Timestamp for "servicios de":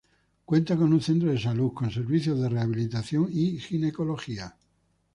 1.91-2.49